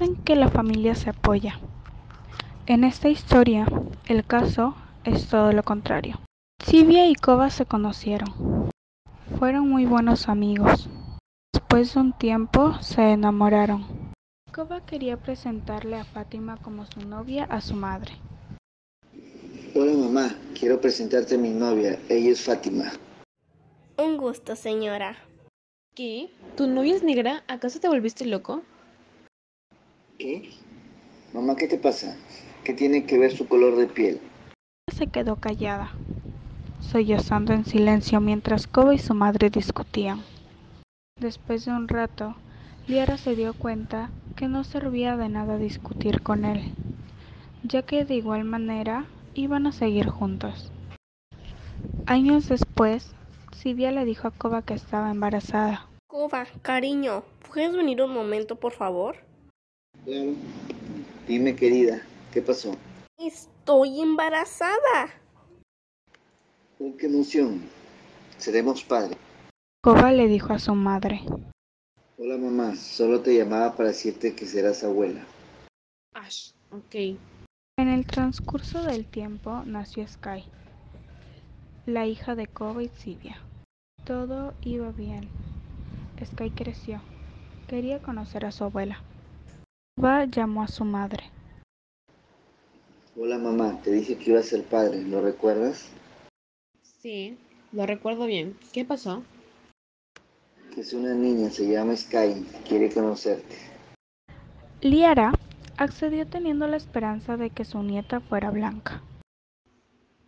Dicen 0.00 0.22
que 0.22 0.36
la 0.36 0.48
familia 0.48 0.94
se 0.94 1.10
apoya. 1.10 1.58
En 2.66 2.84
esta 2.84 3.08
historia, 3.08 3.66
el 4.06 4.24
caso 4.24 4.76
es 5.02 5.26
todo 5.26 5.50
lo 5.50 5.64
contrario. 5.64 6.20
Sibia 6.64 7.08
y 7.08 7.16
Koba 7.16 7.50
se 7.50 7.66
conocieron. 7.66 8.70
Fueron 9.40 9.68
muy 9.68 9.86
buenos 9.86 10.28
amigos. 10.28 10.88
Después 11.52 11.94
de 11.94 12.00
un 12.00 12.12
tiempo 12.12 12.80
se 12.80 13.10
enamoraron. 13.10 13.86
Koba 14.54 14.86
quería 14.86 15.16
presentarle 15.16 15.96
a 15.96 16.04
Fátima 16.04 16.58
como 16.58 16.86
su 16.86 17.00
novia 17.00 17.44
a 17.46 17.60
su 17.60 17.74
madre. 17.74 18.12
Hola 19.74 19.94
mamá, 19.94 20.30
quiero 20.56 20.80
presentarte 20.80 21.34
a 21.34 21.38
mi 21.38 21.50
novia. 21.50 21.98
Ella 22.08 22.30
es 22.30 22.40
Fátima. 22.40 22.92
Un 23.96 24.16
gusto, 24.16 24.54
señora. 24.54 25.16
¿Qué? 25.96 26.30
¿Tu 26.56 26.68
novia 26.68 26.94
es 26.94 27.02
negra? 27.02 27.42
¿Acaso 27.48 27.80
te 27.80 27.88
volviste 27.88 28.24
loco? 28.26 28.62
¿Qué? 30.18 30.50
Mamá, 31.32 31.54
¿qué 31.54 31.68
te 31.68 31.78
pasa? 31.78 32.16
¿Qué 32.64 32.74
tiene 32.74 33.06
que 33.06 33.18
ver 33.18 33.30
su 33.30 33.46
color 33.46 33.76
de 33.76 33.86
piel? 33.86 34.20
Se 34.92 35.06
quedó 35.06 35.36
callada, 35.36 35.92
sollozando 36.80 37.52
en 37.52 37.64
silencio 37.64 38.20
mientras 38.20 38.66
Koba 38.66 38.94
y 38.96 38.98
su 38.98 39.14
madre 39.14 39.48
discutían. 39.48 40.24
Después 41.20 41.66
de 41.66 41.70
un 41.70 41.86
rato, 41.86 42.34
Liara 42.88 43.16
se 43.16 43.36
dio 43.36 43.54
cuenta 43.54 44.10
que 44.34 44.48
no 44.48 44.64
servía 44.64 45.16
de 45.16 45.28
nada 45.28 45.56
discutir 45.56 46.20
con 46.20 46.44
él, 46.44 46.72
ya 47.62 47.82
que 47.82 48.04
de 48.04 48.16
igual 48.16 48.42
manera 48.42 49.04
iban 49.34 49.68
a 49.68 49.72
seguir 49.72 50.08
juntos. 50.08 50.72
Años 52.06 52.48
después, 52.48 53.14
Sibia 53.52 53.92
le 53.92 54.04
dijo 54.04 54.26
a 54.26 54.32
Koba 54.32 54.62
que 54.62 54.74
estaba 54.74 55.12
embarazada. 55.12 55.86
Koba, 56.08 56.46
cariño, 56.62 57.22
¿puedes 57.48 57.76
venir 57.76 58.02
un 58.02 58.12
momento, 58.12 58.56
por 58.56 58.72
favor? 58.72 59.27
Claro. 60.08 60.32
Dime, 61.26 61.54
querida, 61.54 62.00
¿qué 62.32 62.40
pasó? 62.40 62.74
Estoy 63.18 64.00
embarazada. 64.00 65.12
¡Oh, 66.78 66.96
qué 66.96 67.08
emoción! 67.08 67.60
Seremos 68.38 68.82
padres. 68.82 69.18
Koba 69.82 70.10
le 70.12 70.26
dijo 70.26 70.54
a 70.54 70.58
su 70.58 70.74
madre. 70.74 71.20
Hola 72.16 72.38
mamá, 72.38 72.74
solo 72.74 73.20
te 73.20 73.36
llamaba 73.36 73.76
para 73.76 73.90
decirte 73.90 74.34
que 74.34 74.46
serás 74.46 74.82
abuela. 74.82 75.26
Ash, 76.14 76.52
ok. 76.70 77.18
En 77.76 77.88
el 77.88 78.06
transcurso 78.06 78.82
del 78.84 79.04
tiempo 79.04 79.62
nació 79.66 80.08
Sky, 80.08 80.42
la 81.84 82.06
hija 82.06 82.34
de 82.34 82.46
Koba 82.46 82.82
y 82.82 82.88
Sibia. 82.88 83.42
Todo 84.06 84.54
iba 84.62 84.90
bien. 84.90 85.28
Sky 86.24 86.48
creció. 86.48 87.02
Quería 87.66 88.00
conocer 88.00 88.46
a 88.46 88.52
su 88.52 88.64
abuela. 88.64 89.02
Llamó 90.00 90.62
a 90.62 90.68
su 90.68 90.84
madre. 90.84 91.24
Hola 93.16 93.36
mamá, 93.36 93.80
te 93.82 93.90
dije 93.90 94.16
que 94.16 94.30
iba 94.30 94.38
a 94.38 94.44
ser 94.44 94.62
padre, 94.62 95.02
¿lo 95.02 95.20
recuerdas? 95.20 95.90
Sí, 96.82 97.36
lo 97.72 97.84
recuerdo 97.84 98.26
bien. 98.26 98.56
¿Qué 98.72 98.84
pasó? 98.84 99.24
Que 100.72 100.82
es 100.82 100.92
una 100.92 101.14
niña, 101.14 101.50
se 101.50 101.68
llama 101.68 101.96
Sky, 101.96 102.46
quiere 102.68 102.92
conocerte. 102.92 103.56
Liara 104.82 105.32
accedió 105.76 106.28
teniendo 106.28 106.68
la 106.68 106.76
esperanza 106.76 107.36
de 107.36 107.50
que 107.50 107.64
su 107.64 107.82
nieta 107.82 108.20
fuera 108.20 108.52
blanca. 108.52 109.02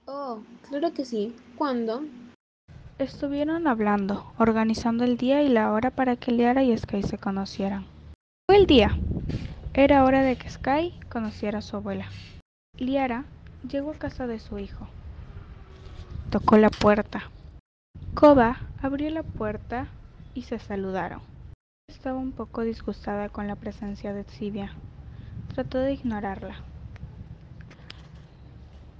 Oh, 0.06 0.40
claro 0.68 0.92
que 0.92 1.04
sí. 1.04 1.32
¿Cuándo? 1.56 2.02
Estuvieron 2.98 3.68
hablando, 3.68 4.32
organizando 4.36 5.04
el 5.04 5.16
día 5.16 5.44
y 5.44 5.48
la 5.48 5.70
hora 5.70 5.92
para 5.92 6.16
que 6.16 6.32
Liara 6.32 6.64
y 6.64 6.76
Sky 6.76 7.04
se 7.04 7.18
conocieran. 7.18 7.86
Fue 8.46 8.56
el 8.56 8.66
día. 8.66 8.98
Era 9.82 10.04
hora 10.04 10.22
de 10.22 10.36
que 10.36 10.50
Sky 10.50 10.92
conociera 11.08 11.60
a 11.60 11.62
su 11.62 11.74
abuela. 11.74 12.04
Liara 12.76 13.24
llegó 13.66 13.92
a 13.92 13.98
casa 13.98 14.26
de 14.26 14.38
su 14.38 14.58
hijo. 14.58 14.86
Tocó 16.28 16.58
la 16.58 16.68
puerta. 16.68 17.30
Koba 18.12 18.58
abrió 18.82 19.08
la 19.08 19.22
puerta 19.22 19.86
y 20.34 20.42
se 20.42 20.58
saludaron. 20.58 21.22
Estaba 21.88 22.18
un 22.18 22.32
poco 22.32 22.60
disgustada 22.60 23.30
con 23.30 23.46
la 23.46 23.56
presencia 23.56 24.12
de 24.12 24.24
Sibia. 24.24 24.74
Trató 25.54 25.78
de 25.78 25.94
ignorarla. 25.94 26.56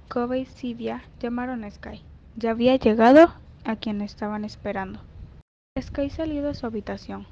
Koba 0.09 0.35
y 0.39 0.47
Sibia 0.47 1.03
llamaron 1.19 1.63
a 1.63 1.69
Sky. 1.69 2.01
Ya 2.37 2.49
había 2.49 2.75
llegado 2.75 3.31
a 3.65 3.75
quien 3.75 4.01
estaban 4.01 4.45
esperando. 4.45 4.99
Sky 5.79 6.09
salió 6.09 6.41
de 6.41 6.55
su 6.55 6.65
habitación. 6.65 7.27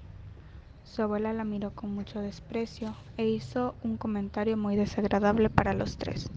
Su 0.89 1.03
abuela 1.03 1.33
la 1.33 1.43
miró 1.43 1.69
con 1.69 1.93
mucho 1.93 2.19
desprecio 2.19 2.95
e 3.15 3.29
hizo 3.29 3.75
un 3.83 3.97
comentario 3.97 4.57
muy 4.57 4.75
desagradable 4.75 5.51
para 5.51 5.73
los 5.73 5.97
tres. 5.97 6.31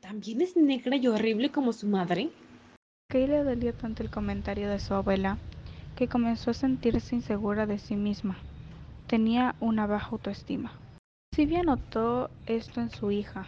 ¿También 0.00 0.40
es 0.40 0.56
negra 0.56 0.96
y 0.96 1.06
horrible 1.06 1.52
como 1.52 1.72
su 1.72 1.86
madre? 1.86 2.30
Sky 3.08 3.28
le 3.28 3.44
dolió 3.44 3.72
tanto 3.72 4.02
el 4.02 4.10
comentario 4.10 4.68
de 4.68 4.80
su 4.80 4.94
abuela 4.94 5.38
que 5.94 6.08
comenzó 6.08 6.50
a 6.50 6.54
sentirse 6.54 7.14
insegura 7.14 7.66
de 7.66 7.78
sí 7.78 7.94
misma. 7.94 8.36
Tenía 9.06 9.54
una 9.60 9.86
baja 9.86 10.10
autoestima. 10.10 10.72
Sibia 11.32 11.62
notó 11.62 12.30
esto 12.46 12.80
en 12.80 12.90
su 12.90 13.12
hija. 13.12 13.46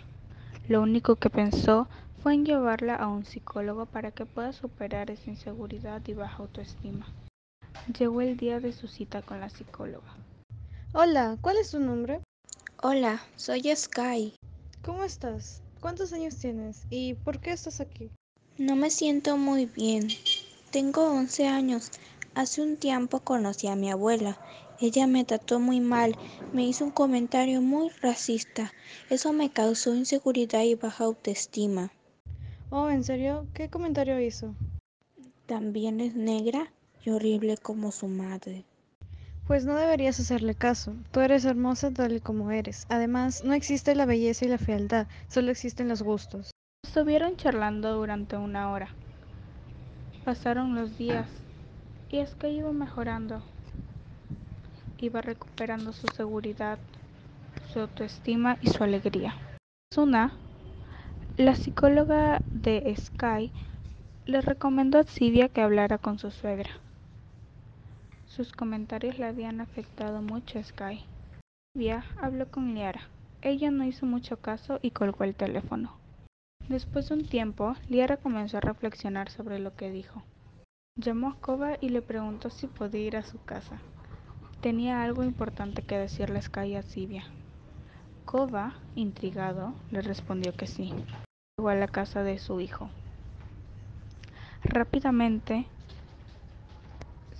Lo 0.68 0.80
único 0.80 1.16
que 1.16 1.28
pensó 1.28 1.88
fue 2.22 2.34
en 2.34 2.44
llevarla 2.44 2.94
a 2.94 3.08
un 3.08 3.24
psicólogo 3.24 3.86
para 3.86 4.12
que 4.12 4.26
pueda 4.26 4.52
superar 4.52 5.10
esa 5.10 5.28
inseguridad 5.28 6.00
y 6.06 6.14
baja 6.14 6.36
autoestima. 6.38 7.06
Llegó 7.98 8.20
el 8.20 8.36
día 8.36 8.60
de 8.60 8.72
su 8.72 8.88
cita 8.88 9.22
con 9.22 9.40
la 9.40 9.50
psicóloga. 9.50 10.16
Hola, 10.92 11.36
¿cuál 11.40 11.58
es 11.58 11.70
tu 11.70 11.80
nombre? 11.80 12.20
Hola, 12.82 13.22
soy 13.36 13.62
Sky. 13.74 14.34
¿Cómo 14.82 15.04
estás? 15.04 15.62
¿Cuántos 15.80 16.12
años 16.12 16.36
tienes? 16.36 16.86
¿Y 16.90 17.14
por 17.14 17.40
qué 17.40 17.52
estás 17.52 17.80
aquí? 17.80 18.10
No 18.58 18.76
me 18.76 18.90
siento 18.90 19.36
muy 19.36 19.66
bien. 19.66 20.08
Tengo 20.70 21.10
11 21.10 21.46
años. 21.46 21.90
Hace 22.34 22.62
un 22.62 22.76
tiempo 22.76 23.20
conocí 23.20 23.68
a 23.68 23.76
mi 23.76 23.90
abuela. 23.90 24.38
Ella 24.80 25.06
me 25.06 25.24
trató 25.24 25.60
muy 25.60 25.80
mal, 25.80 26.16
me 26.52 26.64
hizo 26.64 26.84
un 26.84 26.90
comentario 26.90 27.62
muy 27.62 27.90
racista. 28.02 28.72
Eso 29.08 29.32
me 29.32 29.50
causó 29.50 29.94
inseguridad 29.94 30.62
y 30.62 30.74
baja 30.74 31.04
autoestima. 31.04 31.92
Oh, 32.70 32.90
¿en 32.90 33.04
serio? 33.04 33.46
¿Qué 33.54 33.70
comentario 33.70 34.20
hizo? 34.20 34.54
También 35.46 36.00
es 36.00 36.14
negra 36.14 36.72
y 37.04 37.10
horrible 37.10 37.56
como 37.56 37.92
su 37.92 38.08
madre. 38.08 38.64
Pues 39.46 39.66
no 39.66 39.76
deberías 39.76 40.18
hacerle 40.18 40.54
caso. 40.54 40.94
Tú 41.10 41.20
eres 41.20 41.44
hermosa 41.44 41.90
tal 41.90 42.12
y 42.16 42.20
como 42.20 42.50
eres. 42.50 42.86
Además, 42.88 43.44
no 43.44 43.52
existe 43.52 43.94
la 43.94 44.06
belleza 44.06 44.46
y 44.46 44.48
la 44.48 44.58
fealdad, 44.58 45.06
solo 45.28 45.50
existen 45.50 45.88
los 45.88 46.02
gustos. 46.02 46.50
Estuvieron 46.82 47.36
charlando 47.36 47.94
durante 47.94 48.36
una 48.36 48.70
hora. 48.70 48.88
Pasaron 50.24 50.74
los 50.74 50.96
días 50.96 51.28
y 52.10 52.18
es 52.18 52.34
que 52.36 52.50
iba 52.50 52.72
mejorando. 52.72 53.42
Iba 54.98 55.20
recuperando 55.20 55.92
su 55.92 56.06
seguridad, 56.08 56.78
su 57.70 57.80
autoestima 57.80 58.56
y 58.62 58.68
su 58.68 58.82
alegría. 58.82 59.34
Suna, 59.92 60.32
la 61.36 61.54
psicóloga 61.54 62.40
de 62.52 62.94
Sky, 62.96 63.52
le 64.24 64.40
recomendó 64.40 64.98
a 64.98 65.04
Sibia 65.04 65.50
que 65.50 65.60
hablara 65.60 65.98
con 65.98 66.18
su 66.18 66.30
suegra. 66.30 66.70
Sus 68.34 68.50
comentarios 68.50 69.16
le 69.20 69.26
habían 69.26 69.60
afectado 69.60 70.20
mucho 70.20 70.58
a 70.58 70.64
Sky. 70.64 71.04
Sibia 71.72 72.04
habló 72.20 72.50
con 72.50 72.74
Liara. 72.74 73.02
Ella 73.42 73.70
no 73.70 73.84
hizo 73.84 74.06
mucho 74.06 74.38
caso 74.38 74.80
y 74.82 74.90
colgó 74.90 75.22
el 75.22 75.36
teléfono. 75.36 75.92
Después 76.68 77.08
de 77.08 77.14
un 77.14 77.28
tiempo, 77.28 77.76
Liara 77.88 78.16
comenzó 78.16 78.56
a 78.56 78.60
reflexionar 78.60 79.30
sobre 79.30 79.60
lo 79.60 79.76
que 79.76 79.92
dijo. 79.92 80.24
Llamó 81.00 81.28
a 81.28 81.36
Koba 81.36 81.76
y 81.80 81.90
le 81.90 82.02
preguntó 82.02 82.50
si 82.50 82.66
podía 82.66 83.02
ir 83.02 83.16
a 83.16 83.22
su 83.22 83.40
casa. 83.44 83.78
Tenía 84.60 85.04
algo 85.04 85.22
importante 85.22 85.82
que 85.82 85.96
decirle 85.96 86.40
a 86.40 86.42
Sky 86.42 86.74
a 86.74 86.82
Sibia. 86.82 87.22
Koba, 88.24 88.74
intrigado, 88.96 89.74
le 89.92 90.00
respondió 90.02 90.56
que 90.56 90.66
sí. 90.66 90.92
Llegó 91.56 91.68
a 91.68 91.76
la 91.76 91.86
casa 91.86 92.24
de 92.24 92.40
su 92.40 92.58
hijo. 92.58 92.90
Rápidamente 94.64 95.68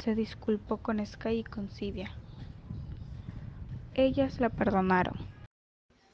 se 0.05 0.15
disculpó 0.15 0.77
con 0.77 1.05
Sky 1.05 1.39
y 1.39 1.45
con 1.45 1.71
Sibia. 1.71 2.11
Ellas 3.95 4.39
la 4.39 4.51
perdonaron. 4.51 5.15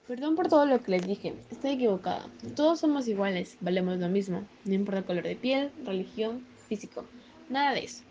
Perdón 0.07 0.37
por 0.37 0.47
todo 0.47 0.65
lo 0.65 0.81
que 0.81 0.93
les 0.93 1.05
dije. 1.05 1.35
Estoy 1.51 1.73
equivocada. 1.73 2.25
Todos 2.55 2.79
somos 2.79 3.09
iguales, 3.09 3.57
valemos 3.61 3.99
lo 3.99 4.09
mismo. 4.09 4.45
No 4.65 4.75
importa 4.75 5.01
el 5.01 5.05
color 5.07 5.25
de 5.25 5.35
piel, 5.35 5.73
religión, 5.85 6.47
físico. 6.69 7.05
Nada 7.49 7.73
de 7.73 7.85
eso. 7.85 8.05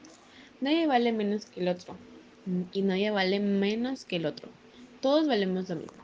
Nadie 0.59 0.85
vale 0.85 1.13
menos 1.13 1.45
que 1.45 1.61
el 1.61 1.69
otro. 1.69 1.95
Y 2.73 2.81
nadie 2.81 3.11
vale 3.11 3.39
menos 3.39 4.03
que 4.03 4.17
el 4.17 4.25
otro. 4.25 4.49
Todos 4.99 5.29
valemos 5.29 5.69
lo 5.69 5.77
mismo. 5.77 6.03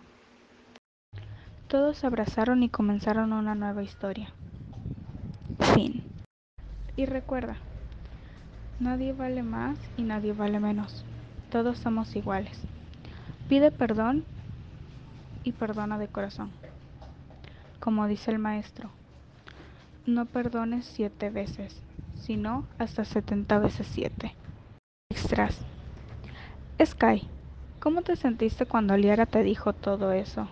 Todos 1.68 1.98
se 1.98 2.08
abrazaron 2.08 2.64
y 2.64 2.70
comenzaron 2.70 3.34
una 3.34 3.56
nueva 3.56 3.84
historia. 3.84 4.32
Fin. 5.74 6.02
Y 6.96 7.06
recuerda, 7.08 7.58
nadie 8.80 9.14
vale 9.14 9.44
más 9.44 9.78
y 9.98 10.04
nadie 10.04 10.34
vale 10.34 10.60
menos. 10.60 11.06
Todos 11.52 11.78
somos 11.78 12.16
iguales. 12.16 12.60
Pide 13.48 13.72
perdón 13.72 14.26
y 15.44 15.52
perdona 15.52 15.98
de 15.98 16.08
corazón. 16.08 16.52
Como 17.80 18.08
dice 18.08 18.32
el 18.32 18.40
maestro, 18.40 18.90
no 20.06 20.26
perdones 20.26 20.86
siete 20.86 21.30
veces, 21.30 21.82
sino 22.20 22.66
hasta 22.78 23.06
setenta 23.06 23.60
veces 23.60 23.88
siete. 23.92 24.34
Extras. 25.10 25.60
Sky, 26.84 27.28
¿cómo 27.80 28.02
te 28.02 28.16
sentiste 28.16 28.66
cuando 28.66 28.98
Liara 28.98 29.26
te 29.26 29.44
dijo 29.44 29.74
todo 29.74 30.12
eso? 30.12 30.48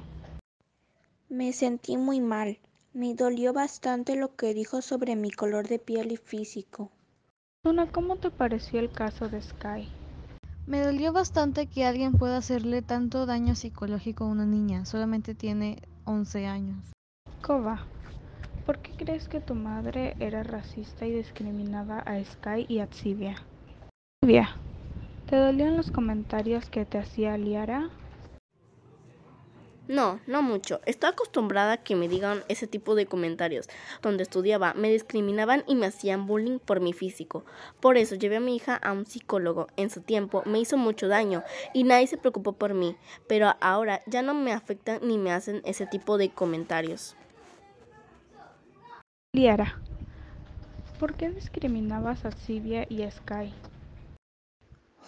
Me 1.29 1.51
sentí 1.51 1.97
muy 1.97 2.21
mal. 2.21 2.59
Me 2.93 3.15
dolió 3.15 3.53
bastante 3.53 4.15
lo 4.15 4.35
que 4.35 4.53
dijo 4.53 4.83
sobre 4.83 5.15
mi 5.15 5.31
color 5.31 5.67
de 5.67 5.79
piel 5.79 6.11
y 6.11 6.17
físico. 6.17 6.91
Luna, 7.65 7.87
¿cómo 7.89 8.17
te 8.17 8.29
pareció 8.29 8.81
el 8.81 8.91
caso 8.91 9.29
de 9.29 9.41
Sky? 9.41 9.87
Me 10.67 10.81
dolió 10.81 11.13
bastante 11.13 11.67
que 11.67 11.85
alguien 11.85 12.11
pueda 12.11 12.35
hacerle 12.35 12.81
tanto 12.81 13.25
daño 13.25 13.55
psicológico 13.55 14.25
a 14.25 14.27
una 14.27 14.45
niña. 14.45 14.83
Solamente 14.83 15.33
tiene 15.33 15.81
11 16.03 16.45
años. 16.45 16.91
Koba, 17.41 17.85
¿por 18.65 18.79
qué 18.79 18.91
crees 18.97 19.29
que 19.29 19.39
tu 19.39 19.55
madre 19.55 20.17
era 20.19 20.43
racista 20.43 21.05
y 21.05 21.13
discriminaba 21.13 21.99
a 21.99 22.21
Sky 22.21 22.65
y 22.67 22.79
a 22.79 22.87
Tsivia? 22.87 23.35
Tsivia, 24.21 24.49
¿te 25.29 25.37
dolían 25.37 25.77
los 25.77 25.89
comentarios 25.89 26.69
que 26.69 26.83
te 26.83 26.97
hacía 26.97 27.37
Liara? 27.37 27.89
No, 29.87 30.21
no 30.27 30.41
mucho. 30.41 30.79
Estoy 30.85 31.09
acostumbrada 31.09 31.73
a 31.73 31.77
que 31.77 31.95
me 31.95 32.07
digan 32.07 32.43
ese 32.47 32.67
tipo 32.67 32.95
de 32.95 33.05
comentarios. 33.05 33.67
Donde 34.01 34.23
estudiaba, 34.23 34.73
me 34.73 34.89
discriminaban 34.89 35.65
y 35.67 35.75
me 35.75 35.87
hacían 35.87 36.25
bullying 36.25 36.59
por 36.59 36.79
mi 36.79 36.93
físico. 36.93 37.43
Por 37.81 37.97
eso 37.97 38.15
llevé 38.15 38.37
a 38.37 38.39
mi 38.39 38.55
hija 38.55 38.75
a 38.75 38.93
un 38.93 39.05
psicólogo. 39.05 39.67
En 39.75 39.89
su 39.89 40.01
tiempo 40.01 40.41
me 40.45 40.59
hizo 40.59 40.77
mucho 40.77 41.09
daño 41.09 41.43
y 41.73 41.83
nadie 41.83 42.07
se 42.07 42.17
preocupó 42.17 42.53
por 42.53 42.73
mí. 42.73 42.95
Pero 43.27 43.53
ahora 43.59 44.01
ya 44.05 44.21
no 44.21 44.33
me 44.33 44.53
afectan 44.53 44.99
ni 45.03 45.17
me 45.17 45.31
hacen 45.31 45.61
ese 45.65 45.85
tipo 45.85 46.17
de 46.17 46.29
comentarios. 46.29 47.17
Liara, 49.35 49.79
¿por 50.97 51.15
qué 51.15 51.29
discriminabas 51.29 52.23
a 52.23 52.31
Sivia 52.31 52.85
y 52.87 53.01
a 53.01 53.11
Sky? 53.11 53.51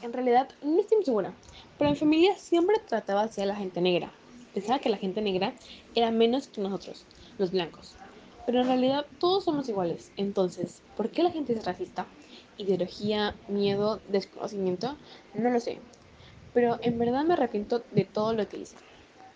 En 0.02 0.12
realidad 0.12 0.50
no 0.62 0.82
estoy 0.82 0.98
muy 0.98 1.06
segura, 1.06 1.32
pero 1.78 1.90
en 1.90 1.96
familia 1.96 2.36
siempre 2.36 2.76
trataba 2.86 3.22
así 3.22 3.42
a 3.42 3.46
la 3.46 3.56
gente 3.56 3.80
negra. 3.80 4.12
Pensaba 4.56 4.80
que 4.80 4.88
la 4.88 4.96
gente 4.96 5.22
negra 5.22 5.54
era 5.96 6.12
menos 6.12 6.48
que 6.48 6.62
nosotros, 6.62 7.06
los 7.38 7.52
blancos. 7.52 7.98
Pero 8.46 8.62
en 8.62 8.68
realidad 8.68 9.06
todos 9.20 9.44
somos 9.44 9.68
iguales. 9.68 10.14
Entonces, 10.16 10.82
¿por 10.96 11.10
qué 11.10 11.24
la 11.24 11.32
gente 11.32 11.52
es 11.52 11.66
racista? 11.66 12.08
Ideología, 12.58 13.36
miedo, 13.50 14.00
desconocimiento, 14.08 14.96
no 15.34 15.50
lo 15.50 15.60
sé. 15.60 15.80
Pero 16.54 16.80
en 16.82 16.98
verdad 16.98 17.26
me 17.26 17.34
arrepiento 17.34 17.84
de 17.92 18.06
todo 18.06 18.32
lo 18.32 18.48
que 18.48 18.60
hice. 18.60 18.78